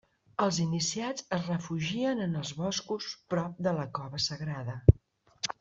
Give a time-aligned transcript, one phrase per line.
[0.45, 4.83] Els iniciats es refugien en els boscos prop de la cova sagrada.